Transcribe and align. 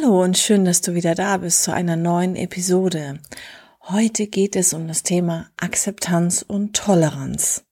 Hallo 0.00 0.22
und 0.22 0.38
schön, 0.38 0.64
dass 0.64 0.80
du 0.80 0.94
wieder 0.94 1.14
da 1.14 1.36
bist 1.36 1.62
zu 1.62 1.72
einer 1.72 1.96
neuen 1.96 2.36
Episode. 2.36 3.18
Heute 3.82 4.28
geht 4.28 4.56
es 4.56 4.72
um 4.72 4.88
das 4.88 5.02
Thema 5.02 5.50
Akzeptanz 5.56 6.42
und 6.46 6.74
Toleranz. 6.74 7.64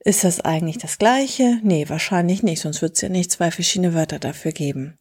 Ist 0.00 0.24
das 0.24 0.40
eigentlich 0.40 0.78
das 0.78 0.98
gleiche? 0.98 1.60
Nee, 1.62 1.88
wahrscheinlich 1.88 2.42
nicht, 2.42 2.62
sonst 2.62 2.82
wird 2.82 2.94
es 2.94 3.00
ja 3.00 3.08
nicht 3.08 3.30
zwei 3.30 3.50
verschiedene 3.50 3.94
Wörter 3.94 4.18
dafür 4.18 4.52
geben. 4.52 4.98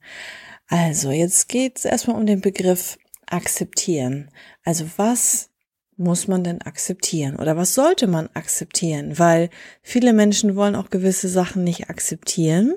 Also, 0.67 1.11
jetzt 1.11 1.49
geht 1.49 1.79
es 1.79 1.85
erstmal 1.85 2.17
um 2.17 2.25
den 2.25 2.41
Begriff 2.41 2.97
akzeptieren. 3.25 4.29
Also, 4.63 4.85
was 4.97 5.49
muss 5.97 6.27
man 6.27 6.43
denn 6.43 6.61
akzeptieren 6.61 7.37
oder 7.37 7.57
was 7.57 7.73
sollte 7.73 8.07
man 8.07 8.29
akzeptieren? 8.33 9.17
Weil 9.17 9.49
viele 9.81 10.13
Menschen 10.13 10.55
wollen 10.55 10.75
auch 10.75 10.89
gewisse 10.89 11.29
Sachen 11.29 11.63
nicht 11.63 11.89
akzeptieren 11.89 12.75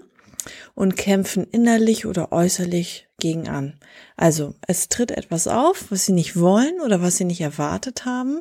und 0.75 0.97
kämpfen 0.97 1.47
innerlich 1.51 2.07
oder 2.07 2.33
äußerlich 2.33 3.09
gegen 3.19 3.49
an. 3.49 3.75
Also 4.17 4.55
es 4.67 4.89
tritt 4.89 5.11
etwas 5.11 5.49
auf, 5.49 5.91
was 5.91 6.07
sie 6.07 6.13
nicht 6.13 6.39
wollen 6.39 6.81
oder 6.85 7.03
was 7.03 7.17
sie 7.17 7.25
nicht 7.25 7.41
erwartet 7.41 8.05
haben 8.05 8.41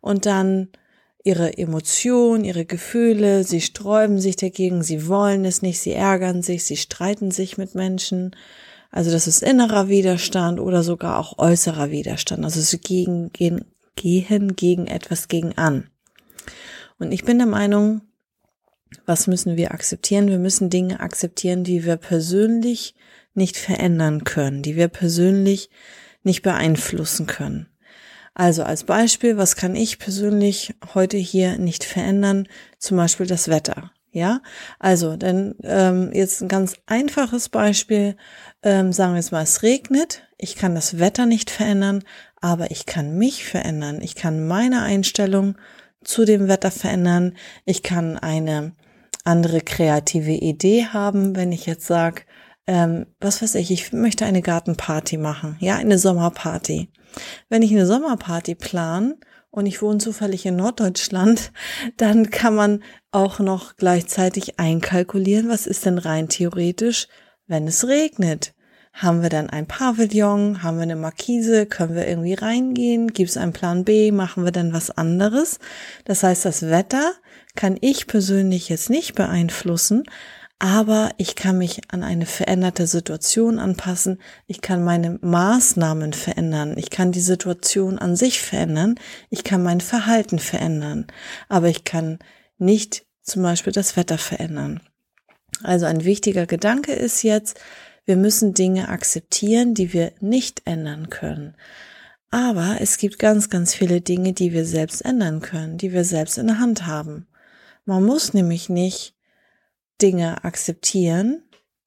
und 0.00 0.26
dann 0.26 0.68
ihre 1.24 1.56
Emotionen, 1.56 2.44
ihre 2.44 2.64
Gefühle, 2.64 3.44
sie 3.44 3.60
sträuben 3.60 4.20
sich 4.20 4.36
dagegen, 4.36 4.82
sie 4.82 5.06
wollen 5.06 5.44
es 5.44 5.62
nicht, 5.62 5.80
sie 5.80 5.92
ärgern 5.92 6.42
sich, 6.42 6.64
sie 6.64 6.76
streiten 6.76 7.30
sich 7.30 7.58
mit 7.58 7.74
Menschen. 7.74 8.34
Also 8.90 9.10
das 9.10 9.26
ist 9.26 9.42
innerer 9.42 9.88
Widerstand 9.88 10.58
oder 10.58 10.82
sogar 10.82 11.18
auch 11.18 11.38
äußerer 11.38 11.90
Widerstand. 11.90 12.44
Also 12.44 12.60
sie 12.60 12.78
gegen, 12.78 13.32
gehen, 13.32 13.64
gehen 13.94 14.56
gegen 14.56 14.86
etwas 14.86 15.28
gegen 15.28 15.56
an. 15.56 15.88
Und 16.98 17.12
ich 17.12 17.24
bin 17.24 17.38
der 17.38 17.46
Meinung, 17.46 18.02
was 19.06 19.26
müssen 19.26 19.56
wir 19.56 19.72
akzeptieren? 19.72 20.28
Wir 20.28 20.38
müssen 20.38 20.70
Dinge 20.70 21.00
akzeptieren, 21.00 21.64
die 21.64 21.84
wir 21.84 21.96
persönlich 21.96 22.94
nicht 23.34 23.56
verändern 23.56 24.24
können, 24.24 24.62
die 24.62 24.76
wir 24.76 24.88
persönlich 24.88 25.70
nicht 26.22 26.42
beeinflussen 26.42 27.26
können. 27.26 27.68
Also 28.34 28.62
als 28.62 28.84
Beispiel, 28.84 29.36
was 29.36 29.56
kann 29.56 29.74
ich 29.74 29.98
persönlich 29.98 30.74
heute 30.94 31.16
hier 31.18 31.58
nicht 31.58 31.84
verändern? 31.84 32.48
Zum 32.78 32.96
Beispiel 32.96 33.26
das 33.26 33.48
Wetter. 33.48 33.92
Ja, 34.14 34.42
also 34.78 35.16
denn 35.16 35.54
ähm, 35.62 36.10
jetzt 36.12 36.42
ein 36.42 36.48
ganz 36.48 36.76
einfaches 36.84 37.48
Beispiel, 37.48 38.16
ähm, 38.62 38.92
sagen 38.92 39.14
wir 39.14 39.18
jetzt 39.18 39.32
mal, 39.32 39.42
es 39.42 39.62
regnet. 39.62 40.22
Ich 40.36 40.56
kann 40.56 40.74
das 40.74 40.98
Wetter 40.98 41.24
nicht 41.24 41.50
verändern, 41.50 42.04
aber 42.38 42.70
ich 42.70 42.84
kann 42.84 43.16
mich 43.16 43.44
verändern. 43.44 44.02
Ich 44.02 44.14
kann 44.14 44.46
meine 44.46 44.82
Einstellung 44.82 45.56
zu 46.04 46.26
dem 46.26 46.48
Wetter 46.48 46.70
verändern. 46.70 47.34
Ich 47.64 47.82
kann 47.82 48.18
eine 48.18 48.72
andere 49.24 49.60
kreative 49.60 50.32
Idee 50.32 50.86
haben, 50.86 51.36
wenn 51.36 51.52
ich 51.52 51.66
jetzt 51.66 51.86
sage, 51.86 52.22
ähm, 52.66 53.06
was 53.20 53.42
weiß 53.42 53.56
ich, 53.56 53.70
ich 53.70 53.92
möchte 53.92 54.24
eine 54.24 54.42
Gartenparty 54.42 55.16
machen, 55.16 55.56
ja, 55.60 55.76
eine 55.76 55.98
Sommerparty. 55.98 56.90
Wenn 57.48 57.62
ich 57.62 57.72
eine 57.72 57.86
Sommerparty 57.86 58.54
plan 58.54 59.14
und 59.50 59.66
ich 59.66 59.82
wohne 59.82 59.98
zufällig 59.98 60.46
in 60.46 60.56
Norddeutschland, 60.56 61.52
dann 61.96 62.30
kann 62.30 62.54
man 62.54 62.82
auch 63.10 63.38
noch 63.38 63.76
gleichzeitig 63.76 64.58
einkalkulieren, 64.58 65.48
was 65.48 65.66
ist 65.66 65.86
denn 65.86 65.98
rein 65.98 66.28
theoretisch, 66.28 67.08
wenn 67.46 67.66
es 67.66 67.86
regnet. 67.86 68.54
Haben 68.92 69.22
wir 69.22 69.30
dann 69.30 69.48
ein 69.48 69.66
Pavillon? 69.66 70.62
Haben 70.62 70.76
wir 70.76 70.82
eine 70.82 70.96
Markise? 70.96 71.66
Können 71.66 71.94
wir 71.94 72.06
irgendwie 72.06 72.34
reingehen? 72.34 73.08
Gibt 73.08 73.30
es 73.30 73.36
einen 73.36 73.52
Plan 73.52 73.84
B? 73.84 74.12
Machen 74.12 74.44
wir 74.44 74.52
dann 74.52 74.72
was 74.72 74.90
anderes? 74.90 75.58
Das 76.04 76.22
heißt, 76.22 76.44
das 76.44 76.62
Wetter 76.62 77.12
kann 77.54 77.76
ich 77.80 78.06
persönlich 78.06 78.68
jetzt 78.68 78.90
nicht 78.90 79.14
beeinflussen, 79.14 80.04
aber 80.58 81.10
ich 81.16 81.34
kann 81.34 81.58
mich 81.58 81.80
an 81.88 82.04
eine 82.04 82.24
veränderte 82.24 82.86
Situation 82.86 83.58
anpassen, 83.58 84.20
ich 84.46 84.60
kann 84.60 84.84
meine 84.84 85.18
Maßnahmen 85.20 86.12
verändern, 86.12 86.76
ich 86.78 86.90
kann 86.90 87.10
die 87.10 87.20
Situation 87.20 87.98
an 87.98 88.14
sich 88.14 88.40
verändern, 88.40 88.94
ich 89.28 89.42
kann 89.42 89.64
mein 89.64 89.80
Verhalten 89.80 90.38
verändern, 90.38 91.08
aber 91.48 91.68
ich 91.68 91.82
kann 91.82 92.20
nicht 92.58 93.04
zum 93.22 93.42
Beispiel 93.42 93.72
das 93.72 93.96
Wetter 93.96 94.18
verändern. 94.18 94.80
Also 95.64 95.86
ein 95.86 96.04
wichtiger 96.04 96.46
Gedanke 96.46 96.92
ist 96.92 97.22
jetzt, 97.24 97.58
wir 98.04 98.16
müssen 98.16 98.54
Dinge 98.54 98.88
akzeptieren, 98.88 99.74
die 99.74 99.92
wir 99.92 100.12
nicht 100.20 100.62
ändern 100.64 101.10
können. 101.10 101.54
Aber 102.30 102.78
es 102.80 102.96
gibt 102.96 103.18
ganz, 103.18 103.50
ganz 103.50 103.74
viele 103.74 104.00
Dinge, 104.00 104.32
die 104.32 104.52
wir 104.52 104.64
selbst 104.64 105.04
ändern 105.04 105.40
können, 105.40 105.76
die 105.76 105.92
wir 105.92 106.04
selbst 106.04 106.38
in 106.38 106.46
der 106.46 106.58
Hand 106.58 106.86
haben. 106.86 107.26
Man 107.84 108.04
muss 108.04 108.32
nämlich 108.32 108.68
nicht 108.68 109.14
Dinge 110.00 110.42
akzeptieren, 110.44 111.42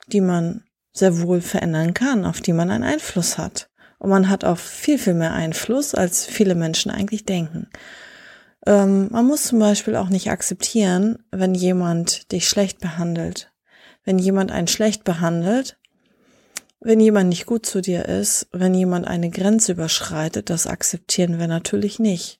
die 0.08 0.22
man 0.22 0.64
sehr 0.94 1.20
wohl 1.22 1.42
verändern 1.42 1.94
kann, 1.94 2.26
auf 2.26 2.42
die 2.42 2.54
man 2.54 2.70
einen 2.70 2.84
Einfluss 2.84 3.38
hat. 3.38 3.70
Und 3.98 4.10
man 4.10 4.30
hat 4.30 4.44
auch 4.44 4.58
viel, 4.58 5.00
viel 5.00 5.16
mehr 5.16 5.34
Einfluss, 5.34 5.96
als 5.96 6.26
viele 6.26 6.56
Menschen 6.56 6.92
eigentlich 6.92 7.26
denken. 7.26 7.70
Ähm, 8.66 9.10
man 9.12 9.26
muss 9.26 9.44
zum 9.44 9.60
Beispiel 9.60 9.96
auch 9.96 10.10
nicht 10.10 10.30
akzeptieren, 10.30 11.24
wenn 11.32 11.56
jemand 11.56 12.32
dich 12.32 12.48
schlecht 12.48 12.80
behandelt. 12.80 13.52
Wenn 14.04 14.20
jemand 14.20 14.52
einen 14.52 14.68
schlecht 14.68 15.04
behandelt, 15.04 15.78
wenn 16.86 17.00
jemand 17.00 17.30
nicht 17.30 17.46
gut 17.46 17.66
zu 17.66 17.82
dir 17.82 18.06
ist, 18.06 18.48
wenn 18.52 18.74
jemand 18.74 19.08
eine 19.08 19.30
Grenze 19.30 19.74
überschreitet, 19.74 20.50
das 20.50 20.68
akzeptieren 20.68 21.40
wir 21.40 21.48
natürlich 21.48 22.00
nicht 22.00 22.40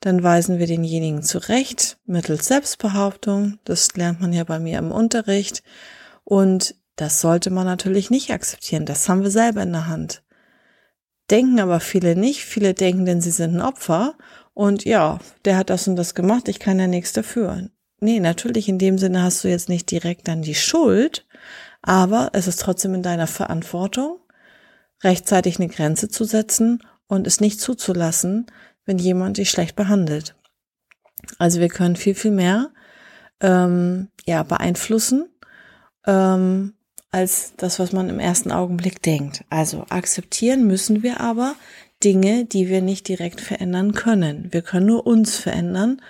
dann 0.00 0.22
weisen 0.22 0.58
wir 0.58 0.66
denjenigen 0.66 1.22
zurecht 1.22 1.98
mittels 2.06 2.46
Selbstbehauptung. 2.46 3.58
Das 3.64 3.94
lernt 3.94 4.20
man 4.20 4.32
ja 4.32 4.44
bei 4.44 4.58
mir 4.58 4.78
im 4.78 4.92
Unterricht. 4.92 5.62
Und 6.24 6.74
das 6.96 7.20
sollte 7.20 7.50
man 7.50 7.66
natürlich 7.66 8.10
nicht 8.10 8.30
akzeptieren. 8.30 8.86
Das 8.86 9.08
haben 9.08 9.22
wir 9.22 9.30
selber 9.30 9.62
in 9.62 9.72
der 9.72 9.88
Hand. 9.88 10.22
Denken 11.30 11.60
aber 11.60 11.80
viele 11.80 12.16
nicht. 12.16 12.44
Viele 12.44 12.74
denken, 12.74 13.04
denn 13.04 13.20
sie 13.20 13.30
sind 13.30 13.56
ein 13.56 13.62
Opfer. 13.62 14.14
Und 14.54 14.84
ja, 14.84 15.18
der 15.44 15.56
hat 15.56 15.70
das 15.70 15.88
und 15.88 15.96
das 15.96 16.14
gemacht. 16.14 16.48
Ich 16.48 16.58
kann 16.58 16.78
ja 16.78 16.86
nichts 16.86 17.12
dafür. 17.12 17.68
Nee, 17.98 18.20
natürlich 18.20 18.68
in 18.68 18.78
dem 18.78 18.98
Sinne 18.98 19.22
hast 19.22 19.42
du 19.42 19.48
jetzt 19.48 19.68
nicht 19.68 19.90
direkt 19.90 20.28
dann 20.28 20.42
die 20.42 20.54
Schuld. 20.54 21.25
Aber 21.86 22.30
es 22.32 22.48
ist 22.48 22.60
trotzdem 22.60 22.94
in 22.94 23.02
deiner 23.02 23.28
Verantwortung, 23.28 24.18
rechtzeitig 25.02 25.58
eine 25.58 25.68
Grenze 25.68 26.08
zu 26.08 26.24
setzen 26.24 26.82
und 27.06 27.26
es 27.26 27.40
nicht 27.40 27.60
zuzulassen, 27.60 28.46
wenn 28.84 28.98
jemand 28.98 29.38
dich 29.38 29.50
schlecht 29.50 29.76
behandelt. 29.76 30.34
Also 31.38 31.60
wir 31.60 31.68
können 31.68 31.96
viel, 31.96 32.14
viel 32.14 32.32
mehr 32.32 32.70
ähm, 33.40 34.08
ja, 34.26 34.42
beeinflussen 34.42 35.28
ähm, 36.06 36.74
als 37.12 37.54
das, 37.56 37.78
was 37.78 37.92
man 37.92 38.08
im 38.08 38.18
ersten 38.18 38.50
Augenblick 38.50 39.00
denkt. 39.02 39.44
Also 39.48 39.86
akzeptieren 39.88 40.66
müssen 40.66 41.02
wir 41.04 41.20
aber 41.20 41.54
Dinge, 42.02 42.44
die 42.44 42.68
wir 42.68 42.82
nicht 42.82 43.08
direkt 43.08 43.40
verändern 43.40 43.92
können. 43.92 44.48
Wir 44.52 44.62
können 44.62 44.86
nur 44.86 45.06
uns 45.06 45.36
verändern 45.36 46.02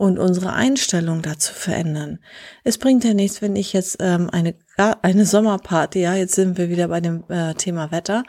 und 0.00 0.18
unsere 0.18 0.54
Einstellung 0.54 1.20
dazu 1.20 1.52
verändern. 1.52 2.20
Es 2.64 2.78
bringt 2.78 3.04
ja 3.04 3.12
nichts, 3.12 3.42
wenn 3.42 3.54
ich 3.54 3.74
jetzt 3.74 3.98
ähm, 4.00 4.30
eine 4.30 4.54
eine 5.02 5.26
Sommerparty, 5.26 6.00
ja, 6.00 6.14
jetzt 6.14 6.34
sind 6.34 6.56
wir 6.56 6.70
wieder 6.70 6.88
bei 6.88 7.02
dem 7.02 7.24
äh, 7.28 7.52
Thema 7.52 7.90
Wetter, 7.90 8.24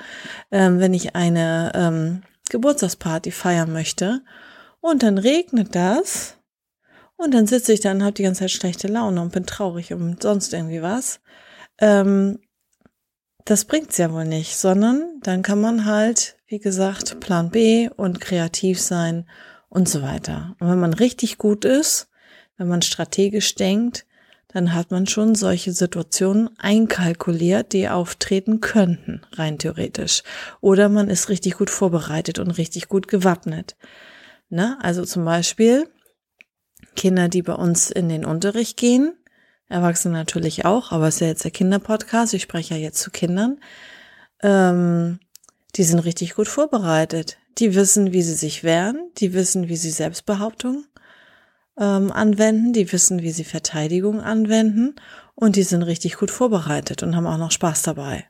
ähm, 0.51 0.79
wenn 0.81 0.93
ich 0.93 1.15
eine 1.15 1.71
ähm, 1.73 2.23
Geburtstagsparty 2.49 3.31
feiern 3.31 3.71
möchte 3.71 4.21
und 4.81 5.01
dann 5.01 5.17
regnet 5.17 5.73
das 5.73 6.35
und 7.15 7.33
dann 7.33 7.47
sitze 7.47 7.71
ich 7.71 7.79
da 7.79 7.91
und 7.91 8.03
habe 8.03 8.11
die 8.11 8.23
ganze 8.23 8.41
Zeit 8.41 8.51
schlechte 8.51 8.89
Laune 8.89 9.21
und 9.21 9.31
bin 9.31 9.45
traurig 9.45 9.93
und 9.93 10.21
sonst 10.21 10.51
irgendwie 10.51 10.81
was. 10.81 11.21
Ähm, 11.79 12.39
das 13.45 13.63
bringt's 13.63 13.97
ja 13.97 14.11
wohl 14.11 14.25
nicht, 14.25 14.57
sondern 14.57 15.21
dann 15.23 15.41
kann 15.41 15.61
man 15.61 15.85
halt, 15.85 16.35
wie 16.47 16.59
gesagt, 16.59 17.21
Plan 17.21 17.49
B 17.49 17.87
und 17.95 18.19
kreativ 18.19 18.81
sein 18.81 19.25
und 19.71 19.89
so 19.89 20.01
weiter. 20.03 20.55
Und 20.59 20.69
wenn 20.69 20.79
man 20.79 20.93
richtig 20.93 21.39
gut 21.39 21.65
ist, 21.65 22.09
wenn 22.57 22.67
man 22.67 22.83
strategisch 22.83 23.55
denkt, 23.55 24.05
dann 24.49 24.73
hat 24.75 24.91
man 24.91 25.07
schon 25.07 25.33
solche 25.33 25.71
Situationen 25.71 26.49
einkalkuliert, 26.59 27.71
die 27.71 27.87
auftreten 27.87 28.59
könnten, 28.59 29.21
rein 29.31 29.57
theoretisch. 29.57 30.23
Oder 30.59 30.89
man 30.89 31.09
ist 31.09 31.29
richtig 31.29 31.57
gut 31.57 31.69
vorbereitet 31.69 32.37
und 32.37 32.51
richtig 32.51 32.89
gut 32.89 33.07
gewappnet. 33.07 33.77
Ne? 34.49 34.77
Also 34.81 35.05
zum 35.05 35.23
Beispiel 35.23 35.87
Kinder, 36.97 37.29
die 37.29 37.41
bei 37.41 37.53
uns 37.53 37.89
in 37.89 38.09
den 38.09 38.25
Unterricht 38.25 38.75
gehen, 38.75 39.13
Erwachsene 39.69 40.13
natürlich 40.13 40.65
auch, 40.65 40.91
aber 40.91 41.07
es 41.07 41.15
ist 41.15 41.21
ja 41.21 41.27
jetzt 41.27 41.45
der 41.45 41.51
Kinderpodcast, 41.51 42.33
ich 42.33 42.41
spreche 42.41 42.75
ja 42.75 42.81
jetzt 42.81 42.99
zu 42.99 43.09
Kindern. 43.09 43.61
Ähm, 44.43 45.19
die 45.75 45.83
sind 45.83 45.99
richtig 45.99 46.35
gut 46.35 46.49
vorbereitet. 46.49 47.37
Die 47.57 47.75
wissen, 47.75 48.13
wie 48.13 48.21
sie 48.21 48.33
sich 48.33 48.63
wehren, 48.63 49.11
die 49.17 49.33
wissen, 49.33 49.67
wie 49.67 49.75
sie 49.75 49.91
Selbstbehauptung 49.91 50.85
ähm, 51.79 52.11
anwenden, 52.11 52.73
die 52.73 52.91
wissen, 52.91 53.21
wie 53.21 53.31
sie 53.31 53.43
Verteidigung 53.43 54.21
anwenden 54.21 54.95
und 55.35 55.55
die 55.55 55.63
sind 55.63 55.83
richtig 55.83 56.17
gut 56.17 56.31
vorbereitet 56.31 57.03
und 57.03 57.15
haben 57.15 57.27
auch 57.27 57.37
noch 57.37 57.51
Spaß 57.51 57.83
dabei. 57.83 58.25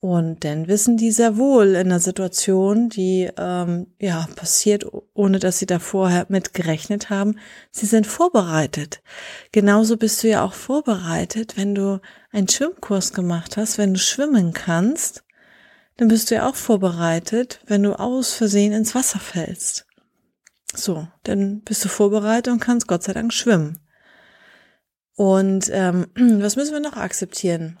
Und 0.00 0.44
dann 0.44 0.68
wissen 0.68 0.96
die 0.98 1.10
sehr 1.10 1.36
wohl 1.36 1.68
in 1.68 1.86
einer 1.86 2.00
Situation, 2.00 2.90
die 2.90 3.30
ähm, 3.38 3.86
ja 3.98 4.28
passiert, 4.36 4.84
ohne 5.14 5.38
dass 5.38 5.58
sie 5.58 5.66
da 5.66 5.78
vorher 5.78 6.26
mit 6.28 6.52
gerechnet 6.52 7.08
haben, 7.08 7.38
sie 7.70 7.86
sind 7.86 8.06
vorbereitet. 8.06 9.02
Genauso 9.52 9.96
bist 9.96 10.22
du 10.22 10.28
ja 10.28 10.44
auch 10.44 10.52
vorbereitet, 10.52 11.56
wenn 11.56 11.74
du 11.74 12.00
einen 12.30 12.48
Schwimmkurs 12.48 13.14
gemacht 13.14 13.56
hast, 13.56 13.78
wenn 13.78 13.94
du 13.94 13.98
schwimmen 13.98 14.52
kannst, 14.52 15.24
dann 15.96 16.08
bist 16.08 16.30
du 16.30 16.34
ja 16.34 16.48
auch 16.48 16.56
vorbereitet, 16.56 17.60
wenn 17.66 17.82
du 17.82 17.98
aus 17.98 18.34
Versehen 18.34 18.72
ins 18.72 18.94
Wasser 18.94 19.18
fällst. 19.18 19.86
So, 20.74 21.08
dann 21.22 21.62
bist 21.62 21.84
du 21.84 21.88
vorbereitet 21.88 22.52
und 22.52 22.60
kannst 22.60 22.86
Gott 22.86 23.02
sei 23.02 23.14
Dank 23.14 23.32
schwimmen. 23.32 23.78
Und 25.14 25.70
ähm, 25.72 26.06
was 26.14 26.56
müssen 26.56 26.72
wir 26.72 26.80
noch 26.80 26.96
akzeptieren? 26.96 27.78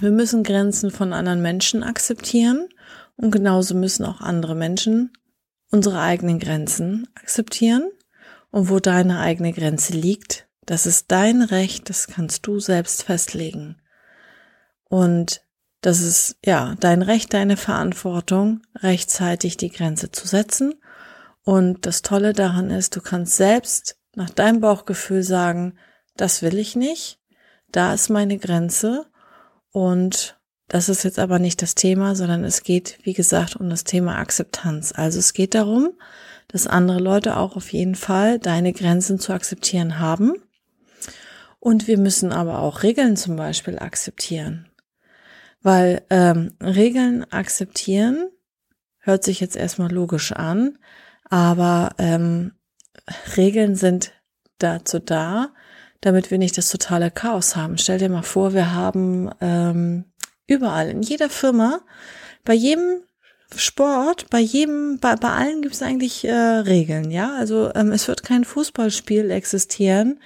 Wir 0.00 0.10
müssen 0.10 0.42
Grenzen 0.42 0.90
von 0.90 1.12
anderen 1.12 1.42
Menschen 1.42 1.82
akzeptieren 1.82 2.68
und 3.16 3.30
genauso 3.30 3.74
müssen 3.74 4.06
auch 4.06 4.22
andere 4.22 4.54
Menschen 4.54 5.12
unsere 5.70 6.00
eigenen 6.00 6.38
Grenzen 6.38 7.08
akzeptieren. 7.14 7.90
Und 8.50 8.68
wo 8.68 8.80
deine 8.80 9.20
eigene 9.20 9.52
Grenze 9.52 9.94
liegt, 9.94 10.46
das 10.66 10.84
ist 10.84 11.10
dein 11.10 11.40
Recht, 11.40 11.88
das 11.88 12.06
kannst 12.06 12.46
du 12.46 12.60
selbst 12.60 13.02
festlegen. 13.02 13.80
Und 14.84 15.42
das 15.82 16.00
ist 16.00 16.36
ja 16.44 16.74
dein 16.80 17.02
Recht, 17.02 17.34
deine 17.34 17.56
Verantwortung, 17.56 18.62
rechtzeitig 18.76 19.56
die 19.56 19.70
Grenze 19.70 20.10
zu 20.10 20.26
setzen. 20.26 20.74
Und 21.44 21.86
das 21.86 22.02
Tolle 22.02 22.32
daran 22.32 22.70
ist, 22.70 22.94
du 22.96 23.00
kannst 23.00 23.36
selbst 23.36 23.96
nach 24.14 24.30
deinem 24.30 24.60
Bauchgefühl 24.60 25.24
sagen, 25.24 25.74
das 26.16 26.40
will 26.40 26.56
ich 26.56 26.76
nicht, 26.76 27.18
da 27.72 27.94
ist 27.94 28.10
meine 28.10 28.38
Grenze 28.38 29.06
und 29.72 30.38
das 30.68 30.88
ist 30.88 31.02
jetzt 31.02 31.18
aber 31.18 31.38
nicht 31.38 31.60
das 31.62 31.74
Thema, 31.74 32.14
sondern 32.14 32.44
es 32.44 32.62
geht, 32.62 32.98
wie 33.02 33.12
gesagt, 33.12 33.56
um 33.56 33.68
das 33.68 33.84
Thema 33.84 34.18
Akzeptanz. 34.18 34.92
Also 34.94 35.18
es 35.18 35.32
geht 35.32 35.54
darum, 35.54 35.90
dass 36.48 36.66
andere 36.66 37.00
Leute 37.00 37.36
auch 37.36 37.56
auf 37.56 37.72
jeden 37.72 37.94
Fall 37.94 38.38
deine 38.38 38.72
Grenzen 38.72 39.18
zu 39.18 39.32
akzeptieren 39.32 39.98
haben. 39.98 40.34
Und 41.58 41.88
wir 41.88 41.98
müssen 41.98 42.32
aber 42.32 42.60
auch 42.60 42.82
Regeln 42.82 43.16
zum 43.16 43.36
Beispiel 43.36 43.78
akzeptieren. 43.78 44.71
Weil 45.62 46.02
ähm, 46.10 46.54
Regeln 46.60 47.24
akzeptieren 47.30 48.28
hört 48.98 49.24
sich 49.24 49.40
jetzt 49.40 49.56
erstmal 49.56 49.90
logisch 49.90 50.32
an, 50.32 50.78
aber 51.28 51.90
ähm, 51.98 52.52
Regeln 53.36 53.74
sind 53.74 54.12
dazu 54.58 54.98
da, 54.98 55.52
damit 56.00 56.30
wir 56.30 56.38
nicht 56.38 56.56
das 56.56 56.70
totale 56.70 57.10
Chaos 57.10 57.56
haben. 57.56 57.78
Stell 57.78 57.98
dir 57.98 58.08
mal 58.08 58.22
vor, 58.22 58.54
wir 58.54 58.74
haben 58.74 59.30
ähm, 59.40 60.04
überall, 60.46 60.88
in 60.88 61.02
jeder 61.02 61.28
Firma, 61.28 61.80
bei 62.44 62.54
jedem 62.54 63.02
Sport, 63.54 64.30
bei 64.30 64.40
jedem, 64.40 64.98
bei, 65.00 65.16
bei 65.16 65.30
allen 65.30 65.62
gibt 65.62 65.74
es 65.74 65.82
eigentlich 65.82 66.24
äh, 66.24 66.32
Regeln, 66.32 67.10
ja. 67.10 67.36
Also 67.36 67.72
ähm, 67.74 67.92
es 67.92 68.08
wird 68.08 68.22
kein 68.22 68.44
Fußballspiel 68.44 69.30
existieren 69.30 70.20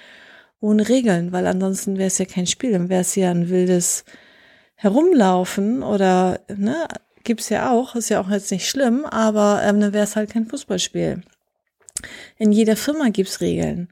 ohne 0.60 0.88
Regeln, 0.88 1.32
weil 1.32 1.46
ansonsten 1.46 1.98
wäre 1.98 2.06
es 2.06 2.18
ja 2.18 2.24
kein 2.24 2.46
Spiel, 2.46 2.72
dann 2.72 2.88
wäre 2.88 3.02
es 3.02 3.14
ja 3.14 3.30
ein 3.30 3.48
wildes 3.48 4.04
Herumlaufen 4.76 5.82
oder 5.82 6.40
ne, 6.54 6.86
gibt's 7.24 7.48
ja 7.48 7.70
auch, 7.70 7.96
ist 7.96 8.08
ja 8.10 8.20
auch 8.20 8.30
jetzt 8.30 8.50
nicht 8.50 8.68
schlimm, 8.68 9.04
aber 9.04 9.62
ähm, 9.64 9.80
dann 9.80 9.92
wäre 9.92 10.04
es 10.04 10.16
halt 10.16 10.30
kein 10.30 10.46
Fußballspiel. 10.46 11.22
In 12.38 12.52
jeder 12.52 12.76
Firma 12.76 13.08
gibt's 13.08 13.40
Regeln. 13.40 13.88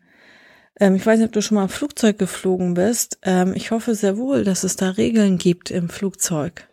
Ähm, 0.79 0.97
ich 0.97 1.07
weiß 1.07 1.19
nicht, 1.19 1.29
ob 1.29 1.33
du 1.33 1.43
schon 1.43 1.57
mal 1.57 1.65
im 1.65 1.69
Flugzeug 1.69 2.19
geflogen 2.19 2.75
bist. 2.75 3.19
Ähm, 3.23 3.55
ich 3.55 3.71
hoffe 3.71 3.95
sehr 3.95 4.17
wohl, 4.17 4.45
dass 4.45 4.65
es 4.65 4.77
da 4.77 4.91
Regeln 4.91 5.39
gibt 5.39 5.71
im 5.71 5.89
Flugzeug. 5.89 6.69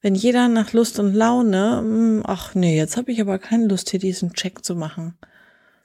Wenn 0.00 0.14
jeder 0.14 0.48
nach 0.48 0.72
Lust 0.72 0.98
und 0.98 1.14
Laune, 1.14 1.82
mh, 1.82 1.88
hm, 1.88 2.22
ach 2.26 2.54
nee, 2.54 2.76
jetzt 2.76 2.96
habe 2.96 3.12
ich 3.12 3.20
aber 3.20 3.38
keine 3.38 3.66
Lust, 3.66 3.90
hier 3.90 4.00
diesen 4.00 4.34
Check 4.34 4.64
zu 4.64 4.74
machen. 4.74 5.16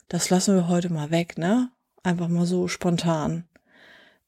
Das 0.08 0.30
lassen 0.30 0.54
wir 0.54 0.68
heute 0.68 0.92
mal 0.92 1.10
weg, 1.10 1.38
ne? 1.38 1.70
Einfach 2.02 2.28
mal 2.28 2.46
so 2.46 2.68
spontan. 2.68 3.44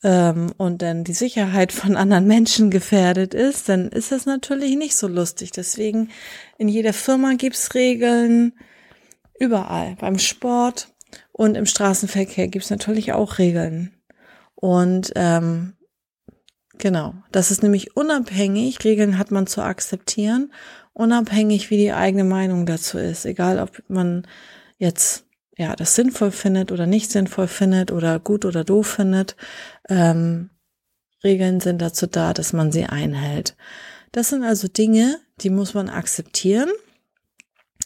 Ähm, 0.02 0.52
und 0.56 0.82
dann 0.82 1.04
die 1.04 1.12
Sicherheit 1.12 1.72
von 1.72 1.96
anderen 1.96 2.26
Menschen 2.26 2.70
gefährdet 2.70 3.34
ist, 3.34 3.68
dann 3.68 3.88
ist 3.88 4.12
das 4.12 4.26
natürlich 4.26 4.76
nicht 4.76 4.96
so 4.96 5.08
lustig. 5.08 5.50
Deswegen 5.52 6.10
in 6.58 6.68
jeder 6.68 6.92
Firma 6.92 7.34
gibt's 7.34 7.74
Regeln, 7.74 8.52
überall, 9.38 9.96
beim 10.00 10.18
Sport, 10.18 10.88
und 11.32 11.56
im 11.56 11.66
Straßenverkehr 11.66 12.48
gibt 12.48 12.64
es 12.64 12.70
natürlich 12.70 13.12
auch 13.12 13.38
Regeln. 13.38 13.92
Und 14.54 15.12
ähm, 15.16 15.74
genau, 16.76 17.14
das 17.32 17.50
ist 17.50 17.62
nämlich 17.62 17.96
unabhängig, 17.96 18.84
Regeln 18.84 19.18
hat 19.18 19.30
man 19.30 19.46
zu 19.46 19.62
akzeptieren, 19.62 20.52
unabhängig 20.92 21.70
wie 21.70 21.78
die 21.78 21.92
eigene 21.92 22.24
Meinung 22.24 22.66
dazu 22.66 22.98
ist. 22.98 23.24
Egal, 23.24 23.58
ob 23.58 23.82
man 23.88 24.26
jetzt 24.78 25.24
ja 25.60 25.76
das 25.76 25.94
sinnvoll 25.94 26.30
findet 26.30 26.72
oder 26.72 26.86
nicht 26.86 27.10
sinnvoll 27.10 27.46
findet 27.46 27.92
oder 27.92 28.18
gut 28.18 28.44
oder 28.44 28.64
doof 28.64 28.86
findet. 28.86 29.36
Ähm, 29.88 30.50
Regeln 31.22 31.60
sind 31.60 31.82
dazu 31.82 32.06
da, 32.06 32.32
dass 32.32 32.52
man 32.52 32.72
sie 32.72 32.86
einhält. 32.86 33.56
Das 34.12 34.30
sind 34.30 34.42
also 34.42 34.68
Dinge, 34.68 35.18
die 35.40 35.50
muss 35.50 35.74
man 35.74 35.90
akzeptieren, 35.90 36.70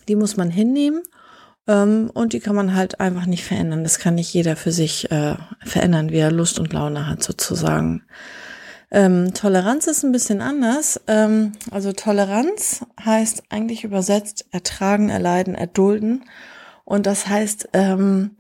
die 0.09 0.15
muss 0.15 0.37
man 0.37 0.51
hinnehmen 0.51 1.03
ähm, 1.67 2.11
und 2.15 2.33
die 2.33 2.41
kann 2.41 2.55
man 2.55 2.75
halt 2.75 3.01
einfach 3.01 3.27
nicht 3.27 3.45
verändern. 3.45 3.83
Das 3.83 3.99
kann 3.99 4.15
nicht 4.15 4.33
jeder 4.33 4.55
für 4.55 4.73
sich 4.73 5.11
äh, 5.11 5.35
verändern, 5.65 6.11
wie 6.11 6.19
er 6.19 6.31
Lust 6.31 6.59
und 6.61 6.73
Laune 6.73 7.09
hat 7.09 7.23
sozusagen. 7.25 8.05
Ähm, 8.93 9.35
Toleranz 9.35 9.89
ist 9.89 10.05
ein 10.05 10.13
bisschen 10.13 10.41
anders. 10.41 11.01
Ähm, 11.09 11.53
also 11.73 11.93
Toleranz 11.93 12.87
heißt 13.05 13.43
eigentlich 13.49 13.83
übersetzt 13.83 14.47
ertragen, 14.53 15.09
erleiden, 15.09 15.57
erdulden. 15.57 16.25
Und 16.85 17.07
das 17.07 17.27
heißt, 17.29 17.71
ähm, 17.73 18.37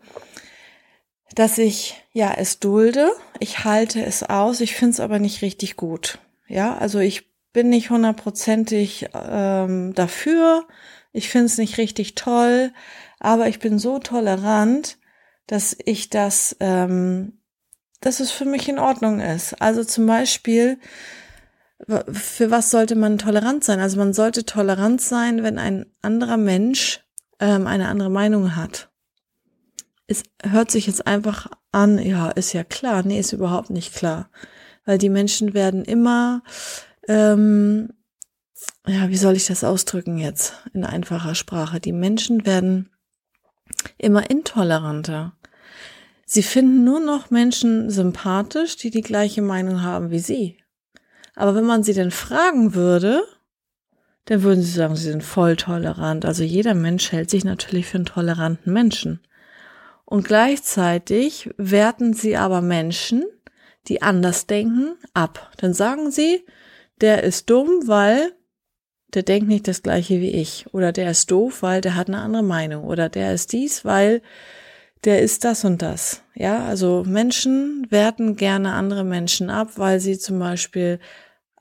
dass 1.35 1.59
ich 1.59 2.03
ja 2.13 2.33
es 2.37 2.61
dulde, 2.61 3.11
ich 3.41 3.65
halte 3.65 4.05
es 4.05 4.23
aus, 4.23 4.61
ich 4.61 4.75
finde 4.75 4.93
es 4.93 5.01
aber 5.01 5.19
nicht 5.19 5.43
richtig 5.43 5.77
gut. 5.77 6.19
Ja, 6.47 6.77
also 6.77 6.99
ich 6.99 7.33
bin 7.53 7.71
nicht 7.71 7.91
hundertprozentig 7.91 9.09
ähm, 9.15 9.95
dafür, 9.95 10.67
ich 11.13 11.29
finde 11.31 11.47
es 11.47 11.59
nicht 11.59 11.79
richtig 11.79 12.15
toll, 12.15 12.73
aber 13.19 13.49
ich 13.49 13.61
bin 13.61 13.79
so 13.79 13.99
tolerant, 13.99 14.99
dass 15.47 15.77
ich 15.85 16.11
das, 16.11 16.57
ähm, 16.61 17.41
dass 18.01 18.21
es 18.21 18.31
für 18.31 18.45
mich 18.45 18.69
in 18.69 18.79
Ordnung 18.79 19.21
ist. 19.21 19.61
Also 19.63 19.85
zum 19.85 20.07
Beispiel, 20.07 20.79
für 21.87 22.51
was 22.51 22.71
sollte 22.71 22.97
man 22.97 23.19
tolerant 23.19 23.65
sein? 23.65 23.81
Also 23.81 23.99
man 23.99 24.13
sollte 24.13 24.45
tolerant 24.45 25.01
sein, 25.01 25.43
wenn 25.43 25.59
ein 25.59 25.87
anderer 26.03 26.37
Mensch 26.37 27.04
ähm, 27.41 27.67
eine 27.67 27.89
andere 27.89 28.11
Meinung 28.11 28.57
hat. 28.57 28.91
Es 30.07 30.23
hört 30.43 30.71
sich 30.71 30.87
jetzt 30.87 31.07
einfach 31.07 31.49
an, 31.73 31.99
ja, 31.99 32.31
ist 32.31 32.53
ja 32.53 32.65
klar. 32.65 33.03
Nee, 33.03 33.19
ist 33.19 33.33
überhaupt 33.33 33.71
nicht 33.71 33.95
klar. 33.95 34.31
Weil 34.85 34.99
die 34.99 35.09
Menschen 35.09 35.55
werden 35.55 35.85
immer, 35.85 36.43
ähm, 37.09 37.89
ja, 38.87 39.09
wie 39.09 39.17
soll 39.17 39.37
ich 39.37 39.47
das 39.47 39.65
ausdrücken 39.65 40.19
jetzt 40.19 40.55
in 40.75 40.85
einfacher 40.85 41.35
Sprache? 41.35 41.81
Die 41.81 41.93
Menschen 41.93 42.45
werden 42.45 42.91
immer 43.99 44.31
intoleranter. 44.31 45.33
Sie 46.27 46.43
finden 46.43 46.85
nur 46.85 47.01
noch 47.01 47.31
Menschen 47.31 47.91
sympathisch, 47.91 48.77
die 48.77 48.91
die 48.91 49.03
gleiche 49.03 49.43
Meinung 49.43 49.83
haben 49.83 50.11
wie 50.11 50.19
sie. 50.19 50.59
Aber 51.35 51.55
wenn 51.55 51.65
man 51.65 51.83
sie 51.83 51.95
denn 51.95 52.11
fragen 52.11 52.75
würde, 52.75 53.23
dann 54.27 54.43
würden 54.43 54.63
sie 54.63 54.73
sagen, 54.73 54.97
sie 54.97 55.11
sind 55.11 55.23
voll 55.23 55.57
tolerant. 55.57 56.25
Also 56.25 56.43
jeder 56.43 56.75
Mensch 56.75 57.13
hält 57.13 57.31
sich 57.31 57.45
natürlich 57.45 57.87
für 57.87 57.99
einen 57.99 58.07
toleranten 58.07 58.73
Menschen. 58.73 59.21
Und 60.05 60.27
gleichzeitig 60.27 61.51
werten 61.57 62.15
sie 62.15 62.37
aber 62.37 62.61
Menschen, 62.61 63.25
die 63.89 64.03
anders 64.03 64.47
denken, 64.47 64.97
ab. 65.13 65.53
Dann 65.59 65.75
sagen 65.75 66.11
sie, 66.11 66.45
der 67.01 67.23
ist 67.23 67.51
dumm, 67.51 67.83
weil 67.87 68.33
der 69.13 69.23
denkt 69.23 69.49
nicht 69.49 69.69
das 69.69 69.83
gleiche 69.83 70.21
wie 70.21 70.31
ich. 70.31 70.67
Oder 70.73 70.93
der 70.93 71.11
ist 71.11 71.31
doof, 71.31 71.63
weil 71.63 71.81
der 71.81 71.95
hat 71.95 72.09
eine 72.09 72.21
andere 72.21 72.43
Meinung. 72.43 72.85
Oder 72.85 73.09
der 73.09 73.35
ist 73.35 73.53
dies, 73.53 73.85
weil 73.85 74.23
der 75.05 75.21
ist 75.21 75.45
das 75.45 75.65
und 75.65 75.83
das. 75.83 76.23
Ja, 76.35 76.65
also 76.65 77.05
Menschen 77.07 77.87
werten 77.91 78.37
gerne 78.37 78.73
andere 78.73 79.05
Menschen 79.05 79.51
ab, 79.51 79.73
weil 79.77 80.01
sie 80.01 80.19
zum 80.19 80.39
Beispiel 80.39 80.99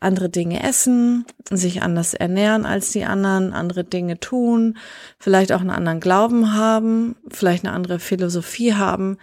andere 0.04 0.30
Dinge 0.30 0.62
essen, 0.64 1.26
sich 1.50 1.82
anders 1.82 2.14
ernähren 2.14 2.66
als 2.66 2.92
die 2.92 3.06
anderen, 3.06 3.54
andere 3.54 3.84
Dinge 3.84 4.20
tun, 4.20 4.78
vielleicht 5.20 5.52
auch 5.52 5.62
einen 5.62 5.70
anderen 5.70 6.00
Glauben 6.00 6.54
haben, 6.54 7.16
vielleicht 7.30 7.66
eine 7.66 7.74
andere 7.74 8.00
Philosophie 8.00 8.74
haben, 8.74 9.18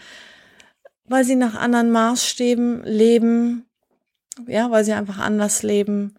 weil 1.05 1.25
sie 1.25 1.37
nach 1.37 1.55
anderen 1.55 1.91
Maßstäben 1.91 2.85
leben, 2.85 3.67
ja, 4.47 4.71
weil 4.71 4.85
sie 4.85 4.93
einfach 4.93 5.19
anders 5.19 5.63
leben. 5.63 6.15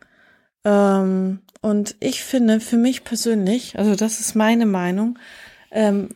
Ähm, 0.64 1.40
Und 1.64 1.96
ich 2.00 2.24
finde, 2.24 2.60
für 2.60 2.78
mich 2.78 3.04
persönlich, 3.04 3.78
also 3.78 3.96
das 3.96 4.20
ist 4.20 4.36
meine 4.36 4.66
Meinung, 4.66 5.20
ähm, 5.72 6.10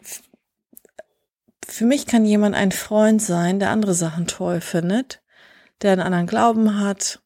für 1.68 1.86
mich 1.86 2.06
kann 2.06 2.26
jemand 2.26 2.56
ein 2.56 2.72
Freund 2.72 3.22
sein, 3.22 3.60
der 3.60 3.70
andere 3.70 3.94
Sachen 3.94 4.28
toll 4.28 4.62
findet, 4.62 5.22
der 5.82 5.94
einen 5.94 6.02
anderen 6.02 6.28
Glauben 6.28 6.80
hat, 6.80 7.22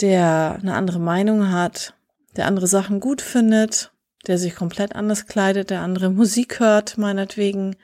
der 0.00 0.58
eine 0.60 0.74
andere 0.74 0.98
Meinung 0.98 1.50
hat, 1.50 1.94
der 2.36 2.46
andere 2.46 2.66
Sachen 2.66 3.00
gut 3.00 3.20
findet, 3.20 3.92
der 4.26 4.38
sich 4.38 4.54
komplett 4.54 4.94
anders 4.94 5.26
kleidet, 5.26 5.70
der 5.70 5.80
andere 5.80 6.10
Musik 6.12 6.60
hört, 6.60 6.98
meinetwegen, 6.98 7.76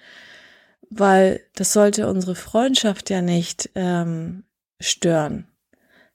weil 0.91 1.41
das 1.55 1.73
sollte 1.73 2.09
unsere 2.09 2.35
Freundschaft 2.35 3.11
ja 3.11 3.23
nicht 3.23 3.71
ähm, 3.75 4.45
stören. 4.81 5.47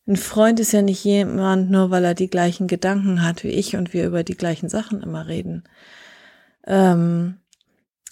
Ein 0.08 0.18
Freund 0.18 0.60
ist 0.60 0.72
ja 0.72 0.84
nicht 0.84 1.04
jemand, 1.04 1.72
nur 1.72 1.90
weil 1.90 2.04
er 2.04 2.14
die 2.14 2.30
gleichen 2.30 2.68
Gedanken 2.68 3.24
hat 3.24 3.44
wie 3.44 3.50
ich 3.50 3.76
und 3.76 3.94
wir 3.94 4.06
über 4.06 4.24
die 4.24 4.38
gleichen 4.38 4.70
Sachen 4.70 5.02
immer 5.02 5.28
reden. 5.28 5.64
Ähm, 6.68 7.38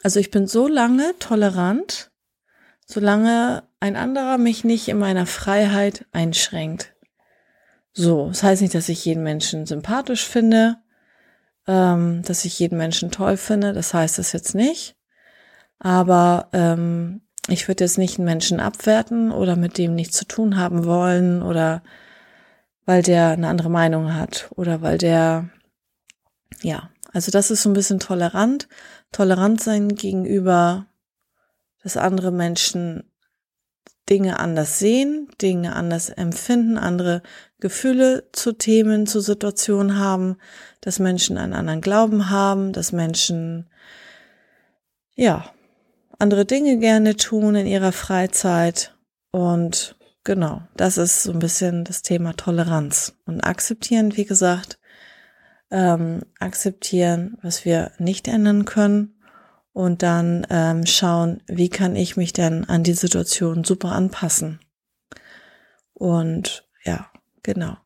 also 0.01 0.19
ich 0.19 0.31
bin 0.31 0.47
so 0.47 0.67
lange 0.67 1.13
tolerant, 1.19 2.11
solange 2.85 3.63
ein 3.79 3.95
anderer 3.95 4.37
mich 4.37 4.63
nicht 4.63 4.87
in 4.87 4.97
meiner 4.97 5.27
Freiheit 5.27 6.05
einschränkt. 6.11 6.93
So, 7.93 8.27
das 8.27 8.43
heißt 8.43 8.61
nicht, 8.61 8.73
dass 8.73 8.89
ich 8.89 9.05
jeden 9.05 9.23
Menschen 9.23 9.65
sympathisch 9.65 10.27
finde, 10.27 10.77
ähm, 11.67 12.23
dass 12.23 12.43
ich 12.45 12.57
jeden 12.59 12.77
Menschen 12.77 13.11
toll 13.11 13.37
finde, 13.37 13.73
das 13.73 13.93
heißt 13.93 14.17
das 14.17 14.31
jetzt 14.31 14.55
nicht. 14.55 14.95
Aber 15.79 16.49
ähm, 16.53 17.21
ich 17.47 17.67
würde 17.67 17.83
jetzt 17.83 17.97
nicht 17.97 18.17
einen 18.17 18.25
Menschen 18.25 18.59
abwerten 18.59 19.31
oder 19.31 19.55
mit 19.55 19.77
dem 19.77 19.95
nichts 19.95 20.17
zu 20.17 20.25
tun 20.25 20.57
haben 20.57 20.85
wollen 20.85 21.43
oder 21.43 21.83
weil 22.85 23.03
der 23.03 23.29
eine 23.29 23.47
andere 23.47 23.69
Meinung 23.69 24.13
hat 24.15 24.49
oder 24.55 24.81
weil 24.81 24.97
der, 24.97 25.49
ja, 26.61 26.89
also 27.11 27.31
das 27.31 27.51
ist 27.51 27.63
so 27.63 27.69
ein 27.69 27.73
bisschen 27.73 27.99
tolerant, 27.99 28.67
tolerant 29.11 29.61
sein 29.61 29.89
gegenüber, 29.89 30.87
dass 31.83 31.97
andere 31.97 32.31
Menschen 32.31 33.03
Dinge 34.09 34.39
anders 34.39 34.79
sehen, 34.79 35.29
Dinge 35.41 35.75
anders 35.75 36.09
empfinden, 36.09 36.77
andere 36.77 37.21
Gefühle 37.59 38.29
zu 38.33 38.51
Themen, 38.51 39.07
zu 39.07 39.21
Situationen 39.21 39.97
haben, 39.97 40.37
dass 40.81 40.99
Menschen 40.99 41.37
einen 41.37 41.53
anderen 41.53 41.81
Glauben 41.81 42.29
haben, 42.29 42.73
dass 42.73 42.91
Menschen, 42.91 43.69
ja, 45.15 45.45
andere 46.19 46.45
Dinge 46.45 46.77
gerne 46.77 47.15
tun 47.15 47.55
in 47.55 47.65
ihrer 47.65 47.91
Freizeit. 47.91 48.95
Und 49.31 49.95
genau, 50.23 50.61
das 50.75 50.97
ist 50.97 51.23
so 51.23 51.31
ein 51.31 51.39
bisschen 51.39 51.85
das 51.85 52.01
Thema 52.01 52.33
Toleranz. 52.33 53.15
Und 53.25 53.41
akzeptieren, 53.41 54.17
wie 54.17 54.25
gesagt, 54.25 54.79
ähm, 55.71 56.21
akzeptieren, 56.39 57.37
was 57.41 57.65
wir 57.65 57.91
nicht 57.97 58.27
ändern 58.27 58.65
können. 58.65 59.12
Und 59.73 60.03
dann 60.03 60.45
ähm, 60.49 60.85
schauen, 60.85 61.41
wie 61.47 61.69
kann 61.69 61.95
ich 61.95 62.15
mich 62.15 62.31
denn 62.31 62.65
an 62.65 62.83
die 62.83 62.93
Situation 62.93 63.63
super 63.63 63.91
anpassen. 63.91 64.59
Und 65.93 66.67
ja, 66.83 67.07
genau. 67.41 67.77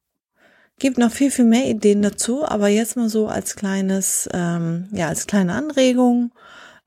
Gibt 0.79 0.98
noch 0.98 1.12
viel, 1.12 1.32
viel 1.32 1.46
mehr 1.46 1.65
Ideen 1.65 2.01
dazu, 2.01 2.46
aber 2.46 2.67
jetzt 2.67 2.98
mal 2.98 3.10
so 3.10 3.27
als 3.27 3.56
kleines, 3.56 4.29
ähm, 4.34 4.89
ja, 4.91 5.08
als 5.08 5.25
kleine 5.25 5.53
Anregung 5.53 6.34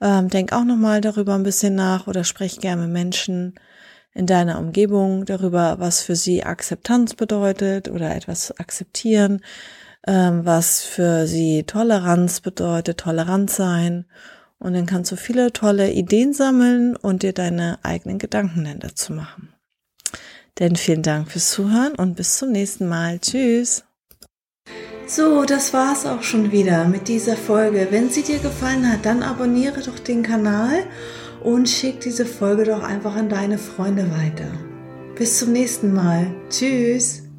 ähm, 0.00 0.28
denk 0.28 0.52
auch 0.52 0.64
nochmal 0.64 1.00
darüber 1.00 1.34
ein 1.34 1.42
bisschen 1.42 1.74
nach 1.74 2.06
oder 2.06 2.24
sprech 2.24 2.58
gerne 2.58 2.82
mit 2.82 2.92
Menschen 2.92 3.54
in 4.12 4.26
deiner 4.26 4.58
Umgebung 4.58 5.24
darüber, 5.24 5.78
was 5.78 6.02
für 6.02 6.16
sie 6.16 6.42
Akzeptanz 6.42 7.14
bedeutet 7.14 7.88
oder 7.88 8.14
etwas 8.14 8.58
akzeptieren, 8.58 9.40
ähm, 10.06 10.44
was 10.44 10.82
für 10.82 11.26
sie 11.26 11.64
Toleranz 11.64 12.40
bedeutet, 12.40 12.98
tolerant 12.98 13.50
sein. 13.50 14.06
Und 14.60 14.74
dann 14.74 14.86
kannst 14.86 15.10
du 15.10 15.16
viele 15.16 15.52
tolle 15.52 15.90
Ideen 15.90 16.32
sammeln 16.34 16.94
und 16.94 17.22
dir 17.22 17.32
deine 17.32 17.78
eigenen 17.82 18.18
Gedanken 18.18 18.64
dann 18.64 18.78
dazu 18.78 19.12
machen. 19.12 19.48
Denn 20.58 20.76
vielen 20.76 21.02
Dank 21.02 21.30
fürs 21.30 21.50
Zuhören 21.50 21.94
und 21.94 22.14
bis 22.14 22.36
zum 22.36 22.52
nächsten 22.52 22.86
Mal. 22.86 23.18
Tschüss. 23.18 23.84
So, 25.06 25.44
das 25.44 25.72
war's 25.72 26.06
auch 26.06 26.22
schon 26.22 26.52
wieder 26.52 26.84
mit 26.84 27.08
dieser 27.08 27.36
Folge. 27.36 27.88
Wenn 27.90 28.10
sie 28.10 28.22
dir 28.22 28.38
gefallen 28.38 28.92
hat, 28.92 29.06
dann 29.06 29.22
abonniere 29.22 29.80
doch 29.80 29.98
den 29.98 30.22
Kanal 30.22 30.84
und 31.42 31.68
schick 31.68 32.00
diese 32.00 32.26
Folge 32.26 32.64
doch 32.64 32.82
einfach 32.82 33.16
an 33.16 33.28
deine 33.28 33.58
Freunde 33.58 34.10
weiter. 34.10 34.52
Bis 35.16 35.38
zum 35.38 35.52
nächsten 35.52 35.92
Mal. 35.92 36.32
Tschüss. 36.50 37.29